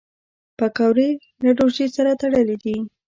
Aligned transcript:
پکورې 0.57 1.09
له 1.43 1.49
روژې 1.59 1.87
سره 1.95 2.11
تړلي 2.21 2.57
دي 2.63 2.77